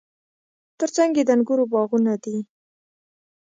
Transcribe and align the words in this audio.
ترڅنګ 0.77 1.11
یې 1.17 1.23
د 1.27 1.29
انګورو 1.35 1.65
باغونه 1.71 2.13
دي. 2.23 2.37